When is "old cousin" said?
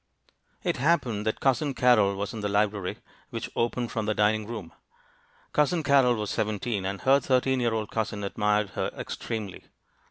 7.75-8.23